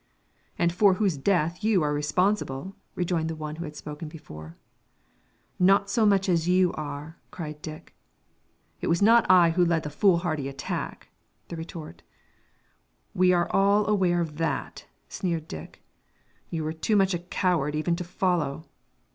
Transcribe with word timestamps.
"And 0.57 0.73
for 0.73 0.95
whose 0.95 1.15
death 1.15 1.63
you 1.63 1.83
are 1.83 1.93
responsible," 1.93 2.75
rejoined 2.95 3.29
the 3.29 3.35
one 3.35 3.57
who 3.57 3.65
had 3.65 3.75
spoken 3.75 4.07
before. 4.09 4.57
"Not 5.59 5.91
so 5.91 6.07
much 6.07 6.27
as 6.27 6.47
are 6.47 6.49
you," 6.49 7.13
cried 7.29 7.61
Dick. 7.61 7.95
"It 8.79 8.87
was 8.87 9.03
not 9.03 9.29
I 9.29 9.51
who 9.51 9.63
led 9.63 9.83
the 9.83 9.91
foolhardy 9.91 10.47
attack," 10.47 11.09
the 11.49 11.55
retort. 11.55 12.01
"We 13.13 13.31
are 13.31 13.47
all 13.51 13.83
well 13.83 13.93
aware 13.93 14.21
of 14.21 14.37
that," 14.37 14.87
sneered 15.07 15.47
Dick. 15.47 15.83
"You 16.49 16.63
were 16.63 16.73
too 16.73 16.95
much 16.95 17.13
a 17.13 17.19
coward 17.19 17.75
even 17.75 17.95
to 17.97 18.03
follow." 18.03 18.65